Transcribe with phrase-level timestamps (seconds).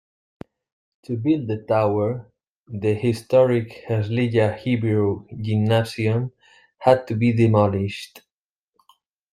[1.03, 2.25] To build the tower,
[2.67, 6.31] the historic Herzliya Hebrew Gymnasium
[6.79, 8.23] had to be demolished.